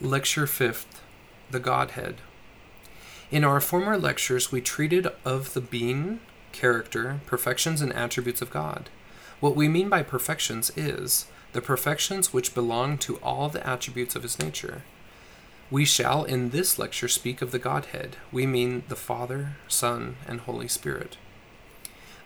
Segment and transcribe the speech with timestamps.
[0.00, 1.00] Lecture 5th
[1.50, 2.20] The Godhead.
[3.32, 6.20] In our former lectures, we treated of the being,
[6.52, 8.90] character, perfections, and attributes of God.
[9.40, 14.22] What we mean by perfections is the perfections which belong to all the attributes of
[14.22, 14.84] his nature.
[15.68, 18.18] We shall in this lecture speak of the Godhead.
[18.30, 21.16] We mean the Father, Son, and Holy Spirit.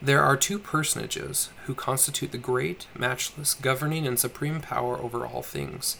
[0.02, 5.40] There are two personages who constitute the great, matchless, governing, and supreme power over all
[5.40, 5.96] things,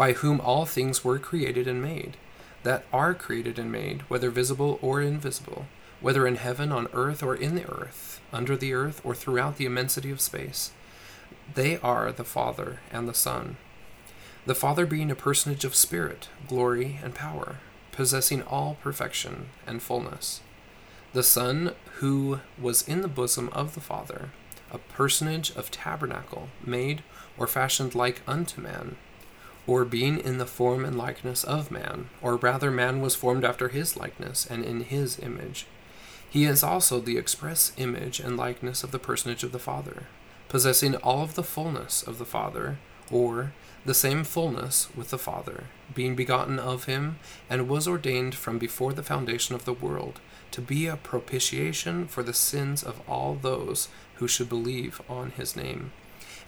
[0.00, 2.16] by whom all things were created and made,
[2.62, 5.66] that are created and made, whether visible or invisible,
[6.00, 9.66] whether in heaven, on earth, or in the earth, under the earth, or throughout the
[9.66, 10.72] immensity of space.
[11.52, 13.58] They are the Father and the Son.
[14.46, 17.56] The Father being a personage of spirit, glory, and power,
[17.92, 20.40] possessing all perfection and fullness
[21.12, 24.30] the Son who was in the bosom of the Father,
[24.70, 27.02] a personage of tabernacle, made
[27.36, 28.96] or fashioned like unto man,
[29.70, 33.68] or being in the form and likeness of man, or rather man was formed after
[33.68, 35.64] his likeness and in his image.
[36.28, 40.08] He is also the express image and likeness of the personage of the Father,
[40.48, 42.78] possessing all of the fullness of the Father,
[43.12, 43.52] or
[43.84, 48.92] the same fullness with the Father, being begotten of him, and was ordained from before
[48.92, 50.18] the foundation of the world
[50.50, 55.54] to be a propitiation for the sins of all those who should believe on his
[55.54, 55.92] name,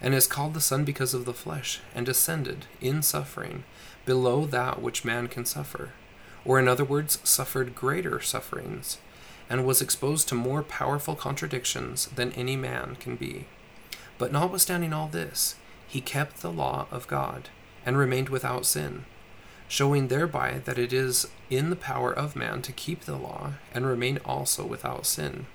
[0.01, 3.63] and is called the Son because of the flesh, and descended in suffering
[4.05, 5.91] below that which man can suffer,
[6.45, 8.97] or in other words, suffered greater sufferings,
[9.49, 13.45] and was exposed to more powerful contradictions than any man can be.
[14.17, 15.55] But notwithstanding all this,
[15.87, 17.49] he kept the law of God,
[17.85, 19.05] and remained without sin
[19.73, 23.87] showing thereby that it is in the power of man to keep the law and
[23.87, 25.47] remain also without sin.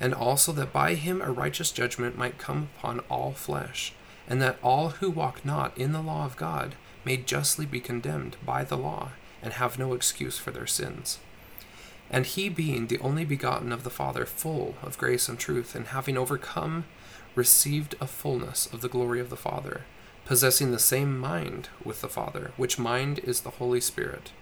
[0.00, 3.92] And also that by him a righteous judgment might come upon all flesh,
[4.28, 8.36] and that all who walk not in the law of God may justly be condemned
[8.44, 9.10] by the law,
[9.42, 11.18] and have no excuse for their sins.
[12.10, 15.88] And he, being the only begotten of the Father, full of grace and truth, and
[15.88, 16.84] having overcome,
[17.34, 19.82] received a fullness of the glory of the Father
[20.24, 24.32] possessing the same mind with the Father, which mind is the Holy Spirit,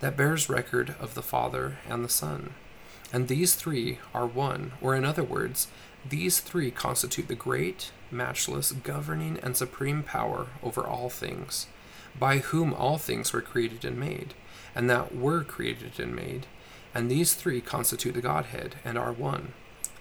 [0.00, 2.54] that bears record of the Father and the Son.
[3.12, 5.68] And these three are one, or in other words,
[6.08, 11.66] these three constitute the great, matchless, governing, and supreme power over all things,
[12.18, 14.34] by whom all things were created and made,
[14.74, 16.46] and that were created and made.
[16.94, 19.52] And these three constitute the Godhead and are one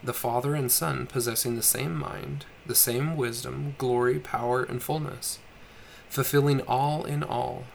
[0.01, 5.39] the Father and Son possessing the same mind, the same wisdom, glory, power, and fullness,
[6.07, 7.65] fulfilling all in all,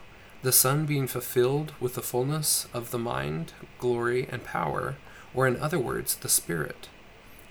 [0.43, 4.97] the Son being fulfilled with the fullness of the mind, glory, and power,
[5.35, 6.89] or in other words, the Spirit,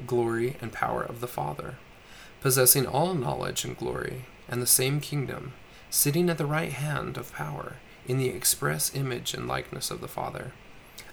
[0.08, 1.76] glory, and power of the Father,
[2.42, 5.54] possessing all knowledge and glory, and the same kingdom,
[5.90, 7.78] sitting at the right hand of power,
[8.08, 10.52] in the express image and likeness of the Father,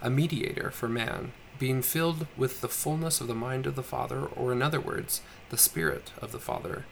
[0.03, 4.25] a mediator for man being filled with the fullness of the mind of the Father,
[4.25, 5.20] or in other words,
[5.50, 6.87] the Spirit of the Father,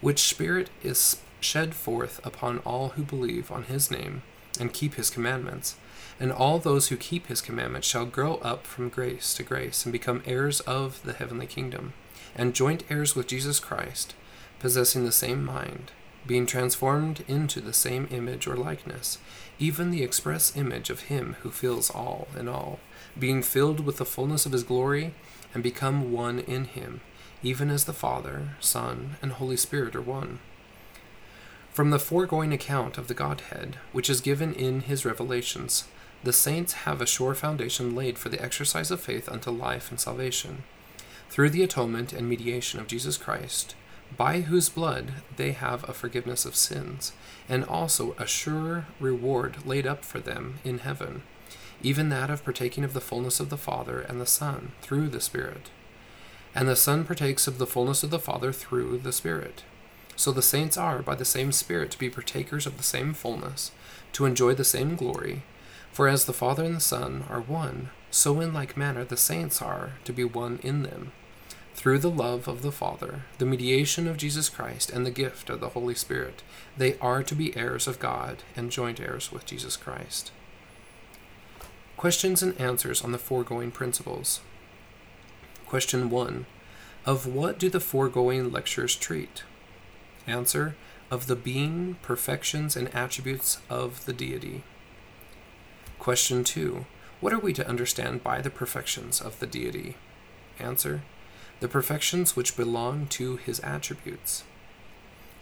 [0.00, 4.22] which Spirit is shed forth upon all who believe on his name
[4.60, 5.76] and keep his commandments.
[6.20, 9.92] And all those who keep his commandments shall grow up from grace to grace and
[9.92, 11.92] become heirs of the heavenly kingdom,
[12.36, 14.14] and joint heirs with Jesus Christ,
[14.60, 15.90] possessing the same mind,
[16.26, 19.18] being transformed into the same image or likeness,
[19.58, 22.78] even the express image of him who fills all in all
[23.18, 25.14] being filled with the fullness of his glory,
[25.52, 27.00] and become one in him,
[27.42, 30.40] even as the Father, Son, and Holy Spirit are one.
[31.70, 35.84] From the foregoing account of the Godhead, which is given in his revelations,
[36.24, 40.00] the saints have a sure foundation laid for the exercise of faith unto life and
[40.00, 40.64] salvation,
[41.30, 43.74] through the atonement and mediation of Jesus Christ,
[44.16, 47.12] by whose blood they have a forgiveness of sins,
[47.48, 51.22] and also a sure reward laid up for them in heaven
[51.84, 55.20] even that of partaking of the fullness of the Father and the Son through the
[55.20, 55.70] Spirit.
[56.54, 59.64] And the Son partakes of the fullness of the Father through the Spirit.
[60.16, 63.70] So the saints are, by the same Spirit, to be partakers of the same fullness,
[64.14, 65.42] to enjoy the same glory.
[65.94, 69.62] For as the Father and the Son are one, so in like manner the saints
[69.62, 71.12] are to be one in them.
[71.76, 75.60] Through the love of the Father, the mediation of Jesus Christ, and the gift of
[75.60, 76.42] the Holy Spirit,
[76.76, 80.32] they are to be heirs of God and joint heirs with Jesus Christ.
[81.96, 84.40] Questions and answers on the foregoing principles.
[85.64, 86.46] Question 1.
[87.06, 89.44] Of what do the foregoing lectures treat?
[90.26, 90.74] Answer.
[91.08, 94.64] Of the being, perfections, and attributes of the deity.
[96.04, 96.84] Question 2.
[97.22, 99.96] What are we to understand by the perfections of the deity?
[100.58, 101.00] Answer.
[101.60, 104.44] The perfections which belong to his attributes.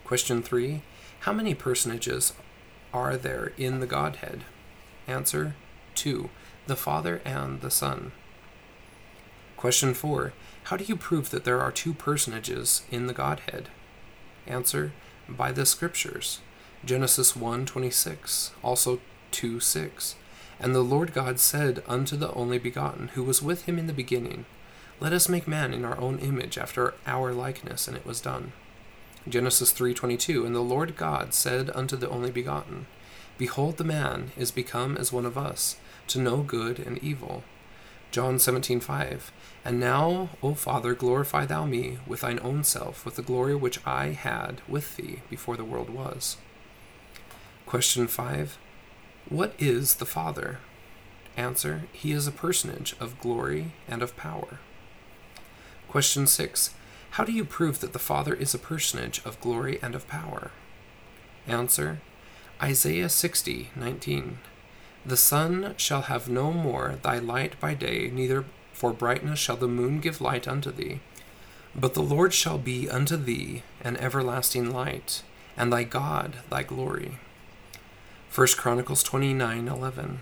[0.04, 0.82] Question 3.
[1.22, 2.34] How many personages
[2.94, 4.44] are there in the Godhead?
[5.08, 5.56] Answer
[5.96, 6.30] 2.
[6.68, 8.12] The Father and the Son.
[9.56, 10.32] Question 4.
[10.66, 13.68] How do you prove that there are two personages in the Godhead?
[14.46, 14.92] Answer
[15.28, 16.38] by the scriptures.
[16.84, 19.00] Genesis 1:26, also
[19.32, 20.14] 2:6.
[20.62, 23.92] And the Lord God said unto the only begotten, who was with him in the
[23.92, 24.46] beginning,
[25.00, 28.52] Let us make man in our own image, after our likeness, and it was done.
[29.28, 32.86] Genesis 3:22 And the Lord God said unto the only begotten,
[33.38, 35.76] Behold the man is become as one of us,
[36.06, 37.42] to know good and evil.
[38.12, 39.32] John 17:5
[39.64, 43.84] And now, O Father, glorify thou me with thine own self, with the glory which
[43.84, 46.36] I had with thee before the world was.
[47.66, 48.58] Question 5.
[49.28, 50.58] What is the Father?
[51.36, 51.84] Answer.
[51.92, 54.58] He is a personage of glory and of power.
[55.88, 56.74] Question 6.
[57.12, 60.50] How do you prove that the Father is a personage of glory and of power?
[61.46, 62.00] Answer
[62.62, 64.38] Isaiah 60, 19.
[65.04, 69.68] The sun shall have no more thy light by day, neither for brightness shall the
[69.68, 71.00] moon give light unto thee.
[71.74, 75.22] But the Lord shall be unto thee an everlasting light,
[75.56, 77.18] and thy God thy glory.
[78.34, 80.20] 1 Chronicles 29, 11.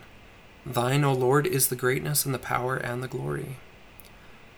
[0.66, 3.58] Thine, O Lord, is the greatness and the power and the glory.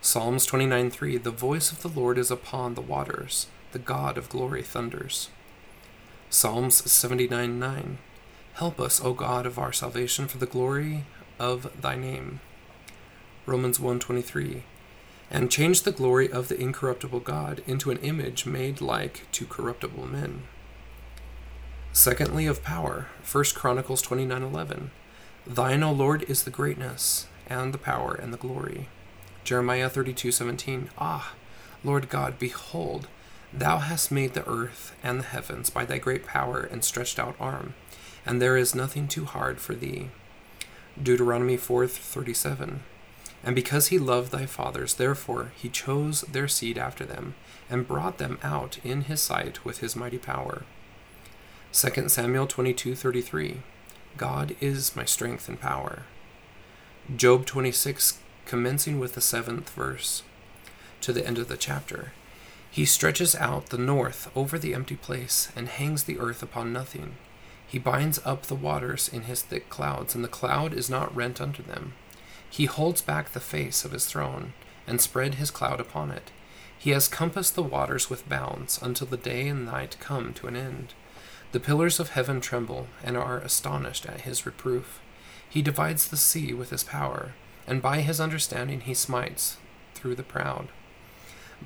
[0.00, 4.62] Psalms 29:3 The voice of the Lord is upon the waters, the God of glory
[4.62, 5.28] thunders.
[6.31, 7.99] Psalms 79:9
[8.54, 11.05] Help us, O God of our salvation, for the glory
[11.38, 12.40] of thy name.
[13.44, 14.62] Romans 1:23
[15.31, 20.06] And change the glory of the incorruptible God into an image made like to corruptible
[20.06, 20.44] men.
[21.94, 24.91] Secondly of power, 1 Chronicles 29:11
[25.47, 28.89] Thine, O Lord, is the greatness and the power and the glory.
[29.44, 31.35] Jeremiah 32:17 Ah,
[31.85, 33.09] Lord God, behold,
[33.53, 37.37] thou hast made the earth and the heavens by thy great power and stretched out
[37.39, 37.75] arm,
[38.25, 40.09] and there is nothing too hard for thee.
[41.00, 42.81] Deuteronomy 4:37
[43.44, 47.35] And because he loved thy fathers, therefore he chose their seed after them,
[47.69, 50.62] and brought them out in his sight with his mighty power.
[51.74, 53.62] 2 Samuel 22:33
[54.19, 56.02] God is my strength and power.
[57.16, 60.22] Job 26 commencing with the seventh verse
[61.00, 62.12] to the end of the chapter.
[62.70, 67.16] He stretches out the north over the empty place and hangs the earth upon nothing.
[67.66, 71.40] He binds up the waters in his thick clouds, and the cloud is not rent
[71.40, 71.94] under them.
[72.50, 74.52] He holds back the face of his throne,
[74.86, 76.32] and spread his cloud upon it.
[76.78, 80.56] He has compassed the waters with bounds, until the day and night come to an
[80.56, 80.92] end.
[81.52, 85.00] The pillars of heaven tremble, and are astonished at his reproof.
[85.49, 87.32] He divides the sea with his power
[87.66, 89.56] and by his understanding he smites
[89.94, 90.69] through the proud.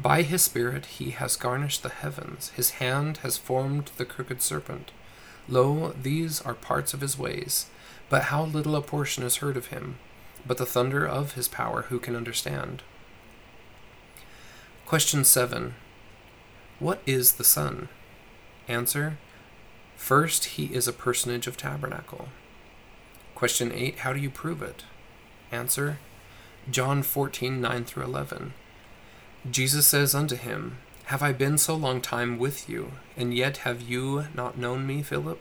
[0.00, 4.92] By his spirit he has garnished the heavens, his hand has formed the crooked serpent.
[5.48, 7.66] Lo, these are parts of his ways,
[8.10, 9.96] but how little a portion is heard of him.
[10.46, 12.82] But the thunder of his power who can understand?
[14.84, 15.74] Question 7.
[16.78, 17.88] What is the Son?
[18.68, 19.18] Answer.
[19.96, 22.28] First, he is a personage of tabernacle.
[23.34, 24.00] Question 8.
[24.00, 24.84] How do you prove it?
[25.50, 25.98] Answer
[26.70, 28.54] John 14 9 through 11.
[29.50, 33.82] Jesus says unto him, Have I been so long time with you, and yet have
[33.82, 35.40] you not known me, Philip?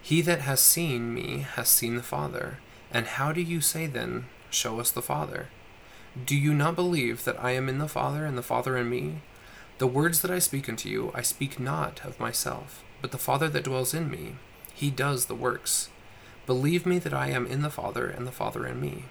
[0.00, 2.58] He that has seen me has seen the Father.
[2.90, 5.48] And how do you say then, Show us the Father?
[6.26, 9.22] Do you not believe that I am in the Father, and the Father in me?
[9.78, 13.48] The words that I speak unto you, I speak not of myself, but the Father
[13.50, 14.36] that dwells in me,
[14.72, 15.90] he does the works.
[16.46, 19.04] Believe me that I am in the Father, and the Father in me.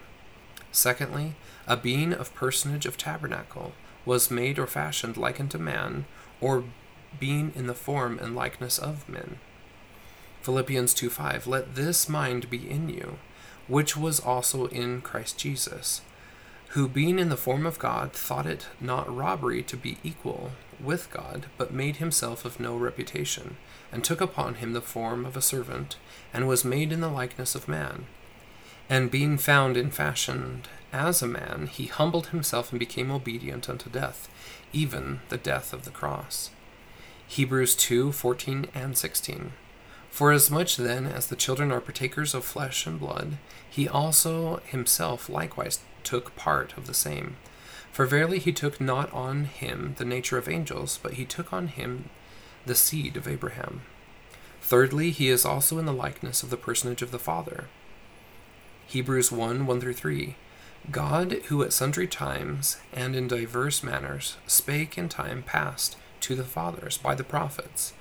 [0.71, 1.35] Secondly,
[1.67, 3.73] a being of personage of tabernacle
[4.05, 6.05] was made or fashioned like unto man,
[6.39, 6.63] or
[7.19, 9.37] being in the form and likeness of men.
[10.41, 13.19] Philippians 2 5 Let this mind be in you,
[13.67, 16.01] which was also in Christ Jesus,
[16.69, 20.51] who being in the form of God thought it not robbery to be equal
[20.83, 23.57] with God, but made himself of no reputation,
[23.91, 25.97] and took upon him the form of a servant
[26.33, 28.05] and was made in the likeness of man.
[28.89, 33.89] And being found in fashion as a man, he humbled himself and became obedient unto
[33.89, 34.27] death,
[34.73, 36.49] even the death of the cross.
[37.27, 39.53] Hebrews 2 14 and 16.
[40.09, 43.37] For as much then as the children are partakers of flesh and blood,
[43.69, 47.37] he also himself likewise took part of the same.
[47.91, 51.67] For verily he took not on him the nature of angels, but he took on
[51.67, 52.09] him
[52.65, 53.81] the seed of Abraham.
[54.61, 57.65] Thirdly, he is also in the likeness of the personage of the Father.
[58.87, 60.35] Hebrews 1 1 through 3.
[60.89, 66.43] God, who at sundry times and in diverse manners spake in time past to the
[66.43, 67.93] fathers by the prophets,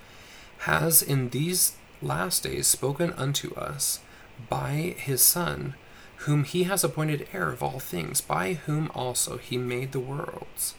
[0.60, 4.00] has in these last days spoken unto us
[4.48, 5.74] by his Son,
[6.24, 10.74] whom he has appointed heir of all things, by whom also he made the worlds,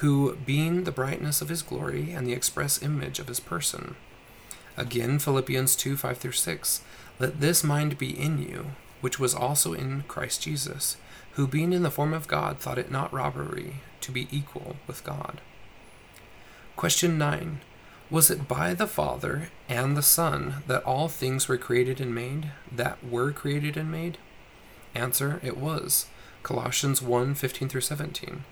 [0.00, 3.94] who, being the brightness of his glory and the express image of his person.
[4.76, 6.82] Again, Philippians 2 5 through 6.
[7.20, 10.96] Let this mind be in you, which was also in Christ Jesus,
[11.32, 15.04] who, being in the form of God, thought it not robbery to be equal with
[15.04, 15.40] God.
[16.74, 17.60] Question 9.
[18.10, 22.50] Was it by the Father and the Son that all things were created and made,
[22.72, 24.18] that were created and made?
[24.94, 26.06] Answer, it was.
[26.42, 28.44] Colossians 1 15 through 17.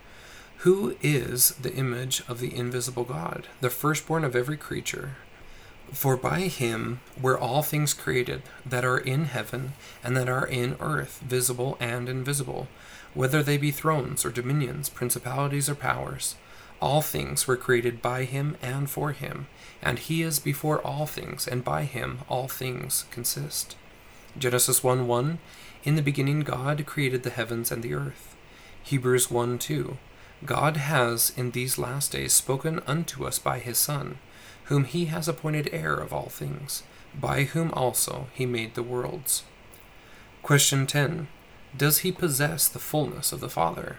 [0.59, 5.17] Who is the image of the invisible God, the firstborn of every creature?
[5.93, 9.73] For by him were all things created, that are in heaven
[10.05, 12.69] and that are in earth, visible and invisible,
[13.15, 16.37] whether they be thrones or dominions, principalities or powers.
[16.81, 19.49] All things were created by him and for him,
[19.83, 23.77] and he is before all things, and by him all things consist.
[24.39, 25.39] Genesis 1 1
[25.83, 28.37] In the beginning, God created the heavens and the earth.
[28.83, 29.97] Hebrews 1 2
[30.45, 34.19] God has in these last days spoken unto us by his Son,
[34.65, 39.43] whom he has appointed heir of all things, by whom also he made the worlds.
[40.43, 41.27] Question 10
[41.77, 43.99] Does he possess the fullness of the Father?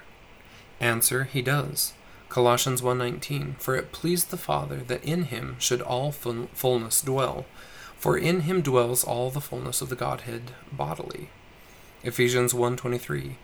[0.79, 1.93] Answer, he does.
[2.29, 7.45] Colossians 1:19 For it pleased the Father that in him should all fullness dwell
[8.01, 11.29] for in him dwells all the fullness of the Godhead bodily.
[12.03, 13.36] Ephesians 1:23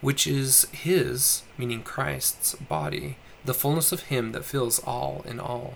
[0.00, 5.74] Which is his meaning Christ's body the fullness of him that fills all in all.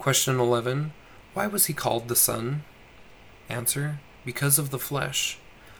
[0.00, 0.92] Question 11
[1.32, 2.64] Why was he called the Son?
[3.48, 5.38] Answer Because of the flesh.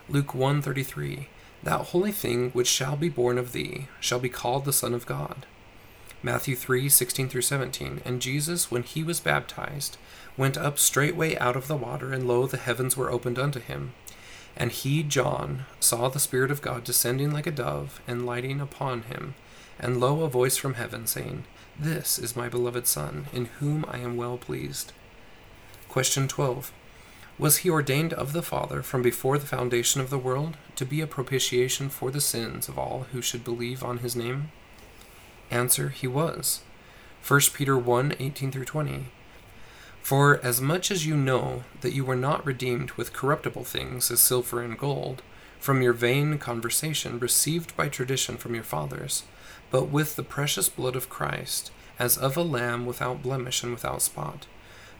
[0.09, 1.27] Luke 1:33
[1.65, 5.07] that holy thing which shall be born of thee shall be called the Son of
[5.07, 5.45] God.
[6.23, 8.01] Matthew 3 16 through 17.
[8.05, 9.97] And Jesus, when he was baptized,
[10.37, 13.93] went up straightway out of the water, and lo, the heavens were opened unto him.
[14.57, 19.03] And he, John, saw the Spirit of God descending like a dove and lighting upon
[19.03, 19.35] him.
[19.79, 21.45] And lo, a voice from heaven saying,
[21.79, 24.93] This is my beloved Son, in whom I am well pleased.
[25.89, 26.73] Question 12.
[27.39, 31.03] Was he ordained of the Father from before the foundation of the world to be
[31.03, 34.51] a propitiation for the sins of all who should believe on his name?
[35.51, 36.63] Answer, he was.
[37.27, 39.07] 1 Peter 1 18 through 20.
[40.01, 44.21] For as much as you know that you were not redeemed with corruptible things as
[44.21, 45.23] silver and gold,
[45.59, 49.25] from your vain conversation received by tradition from your fathers,
[49.71, 54.03] but with the precious blood of Christ, as of a lamb without blemish and without
[54.03, 54.47] spot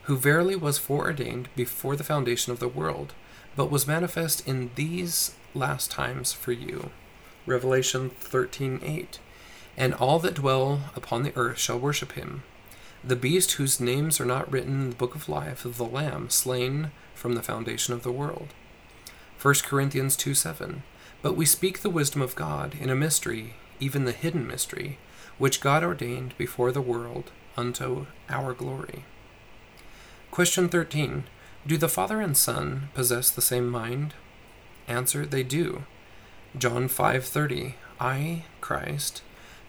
[0.07, 3.13] who verily was foreordained before the foundation of the world,
[3.57, 6.91] but was manifest in these last times for you.
[7.45, 9.19] Revelation 13:8.
[9.77, 12.43] And all that dwell upon the earth shall worship him.
[13.03, 16.29] The beast whose names are not written in the book of life of the Lamb
[16.29, 18.47] slain from the foundation of the world.
[19.39, 20.83] 1 Corinthians 2 7.
[21.21, 24.97] But we speak the wisdom of God in a mystery, even the hidden mystery,
[25.37, 29.05] which God ordained before the world unto our glory.
[30.31, 31.23] Question 13.
[31.65, 34.13] Do the Father and Son possess the same mind?
[34.87, 35.83] Answer, they do.
[36.57, 37.75] John 5:30.
[37.99, 39.21] I, Christ,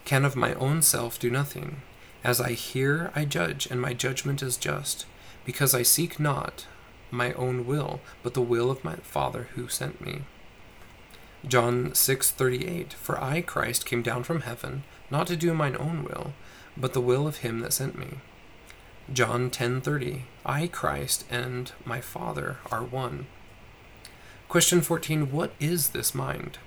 [0.09, 1.83] can of my own self do nothing.
[2.25, 5.05] As I hear, I judge, and my judgment is just,
[5.45, 6.67] because I seek not
[7.11, 10.23] my own will, but the will of my Father who sent me.
[11.47, 16.33] John 6:38 For I Christ came down from heaven not to do mine own will
[16.75, 18.19] but the will of him that sent me
[19.13, 23.27] John 10:30 I Christ and my Father are one.
[24.49, 26.59] Question 14 What is this mind?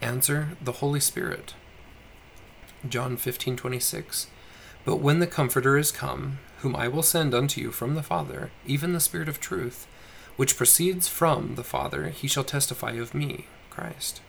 [0.00, 1.54] Answer the Holy Spirit.
[2.86, 4.26] John 15:26
[4.84, 8.50] But when the comforter is come whom I will send unto you from the Father
[8.66, 9.86] even the Spirit of truth
[10.36, 14.20] which proceeds from the Father he shall testify of me Christ.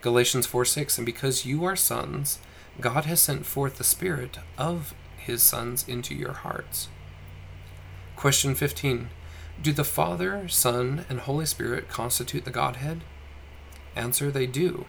[0.00, 2.40] Galatians 4 6 And because you are sons,
[2.80, 6.88] God has sent forth the Spirit of his sons into your hearts.
[8.16, 9.10] Question 15
[9.62, 13.02] Do the Father, Son, and Holy Spirit constitute the Godhead?
[13.94, 14.86] Answer They do.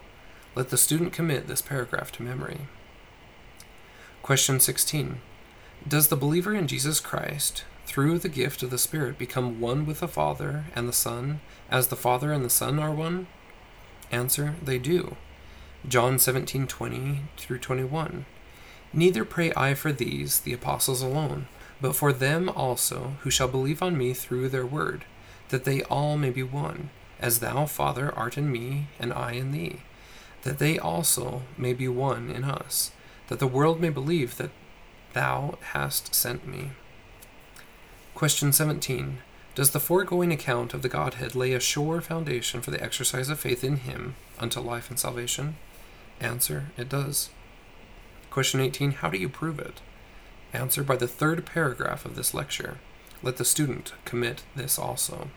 [0.56, 2.62] Let the student commit this paragraph to memory.
[4.22, 5.18] Question 16
[5.88, 10.00] Does the believer in Jesus Christ, through the gift of the Spirit, become one with
[10.00, 13.28] the Father and the Son, as the Father and the Son are one?
[14.12, 15.16] Answer They do.
[15.88, 18.26] John 17:20 through 21.
[18.92, 21.48] Neither pray I for these, the apostles alone,
[21.80, 25.06] but for them also who shall believe on me through their word,
[25.48, 29.52] that they all may be one, as thou, Father, art in me, and I in
[29.52, 29.80] thee,
[30.42, 32.92] that they also may be one in us,
[33.30, 34.50] that the world may believe that
[35.12, 36.72] thou hast sent me.
[38.12, 39.18] Question 17.
[39.54, 43.38] Does the foregoing account of the Godhead lay a sure foundation for the exercise of
[43.38, 45.54] faith in Him unto life and salvation?
[46.20, 47.30] Answer, it does.
[48.30, 49.80] Question 18 How do you prove it?
[50.52, 52.78] Answer by the third paragraph of this lecture.
[53.22, 55.28] Let the student commit this also.